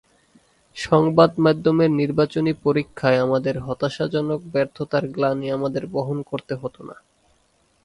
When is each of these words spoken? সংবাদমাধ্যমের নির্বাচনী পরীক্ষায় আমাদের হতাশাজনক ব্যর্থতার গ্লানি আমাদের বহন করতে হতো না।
সংবাদমাধ্যমের 0.77 1.91
নির্বাচনী 1.91 2.51
পরীক্ষায় 2.63 3.19
আমাদের 3.19 3.55
হতাশাজনক 3.59 4.41
ব্যর্থতার 4.53 5.03
গ্লানি 5.07 5.47
আমাদের 5.51 5.83
বহন 5.87 6.17
করতে 6.21 6.53
হতো 6.55 6.79
না। 6.83 6.95